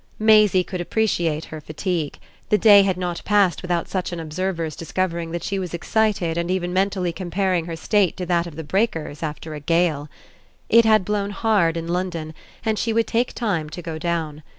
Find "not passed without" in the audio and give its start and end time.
2.97-3.87